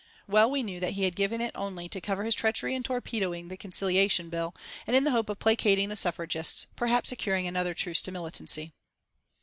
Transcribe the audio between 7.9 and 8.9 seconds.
to militancy.